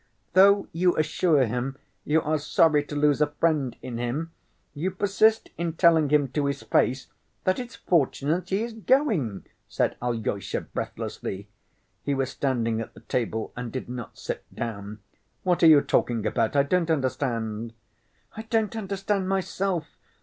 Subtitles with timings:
[0.33, 4.31] "Though you assure him you are sorry to lose a friend in him,
[4.73, 7.05] you persist in telling him to his face
[7.43, 11.49] that it's fortunate he is going," said Alyosha breathlessly.
[12.01, 15.01] He was standing at the table and did not sit down.
[15.43, 16.55] "What are you talking about?
[16.55, 17.73] I don't understand."
[18.35, 19.97] "I don't understand myself....